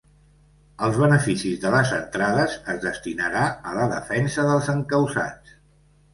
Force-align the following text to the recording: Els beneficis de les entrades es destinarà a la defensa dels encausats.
Els 0.85 0.95
beneficis 1.01 1.59
de 1.65 1.73
les 1.75 1.91
entrades 1.97 2.57
es 2.73 2.81
destinarà 2.87 3.45
a 3.71 3.75
la 3.79 3.87
defensa 3.93 4.49
dels 4.51 4.73
encausats. 4.77 5.55